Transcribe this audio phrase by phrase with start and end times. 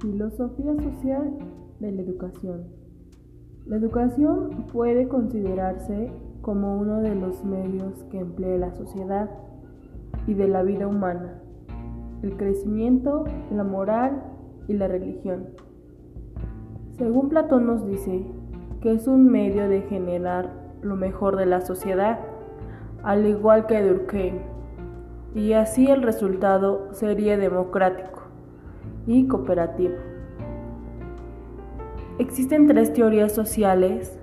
[0.00, 1.38] Filosofía social
[1.80, 2.64] de la educación.
[3.64, 6.12] La educación puede considerarse
[6.42, 9.30] como uno de los medios que emplea la sociedad
[10.26, 11.40] y de la vida humana,
[12.22, 14.22] el crecimiento, la moral
[14.68, 15.46] y la religión.
[16.98, 18.26] Según Platón nos dice
[18.82, 20.52] que es un medio de generar
[20.82, 22.20] lo mejor de la sociedad,
[23.02, 24.40] al igual que Durkheim,
[25.34, 28.25] y así el resultado sería democrático
[29.06, 29.94] y cooperativo.
[32.18, 34.18] Existen tres teorías sociales.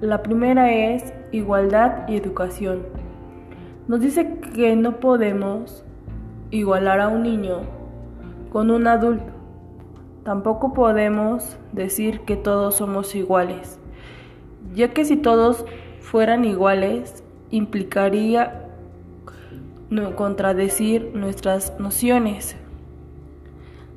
[0.00, 2.80] La primera es igualdad y educación.
[3.88, 5.84] Nos dice que no podemos
[6.50, 7.60] igualar a un niño
[8.52, 9.32] con un adulto.
[10.24, 13.80] Tampoco podemos decir que todos somos iguales,
[14.74, 15.64] ya que si todos
[16.00, 18.68] fueran iguales implicaría
[20.16, 22.56] contradecir nuestras nociones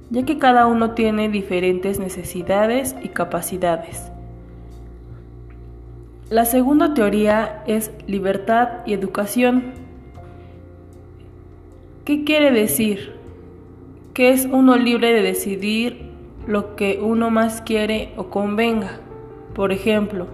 [0.09, 4.12] ya que cada uno tiene diferentes necesidades y capacidades.
[6.30, 9.73] La segunda teoría es libertad y educación.
[12.03, 13.14] ¿Qué quiere decir?
[14.14, 16.12] Que es uno libre de decidir
[16.47, 19.00] lo que uno más quiere o convenga.
[19.53, 20.28] Por ejemplo,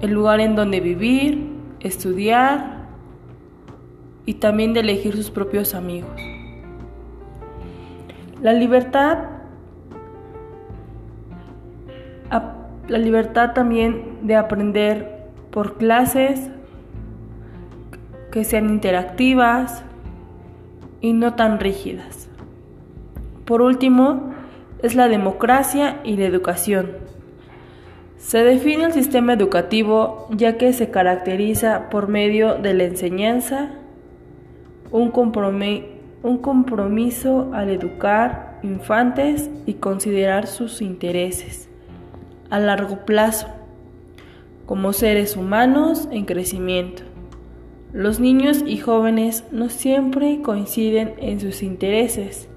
[0.00, 1.48] el lugar en donde vivir,
[1.80, 2.88] estudiar
[4.26, 6.37] y también de elegir sus propios amigos.
[8.40, 9.18] La libertad,
[12.86, 16.48] la libertad también de aprender por clases
[18.30, 19.82] que sean interactivas
[21.00, 22.28] y no tan rígidas.
[23.44, 24.32] Por último,
[24.82, 26.92] es la democracia y la educación.
[28.18, 33.70] Se define el sistema educativo ya que se caracteriza por medio de la enseñanza,
[34.92, 41.68] un compromiso un compromiso al educar infantes y considerar sus intereses
[42.50, 43.48] a largo plazo
[44.66, 47.02] como seres humanos en crecimiento.
[47.92, 52.48] Los niños y jóvenes no siempre coinciden en sus intereses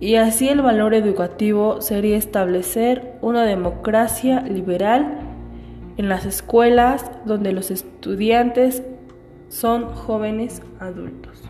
[0.00, 5.18] y así el valor educativo sería establecer una democracia liberal
[5.96, 8.82] en las escuelas donde los estudiantes
[9.48, 11.42] son jóvenes adultos.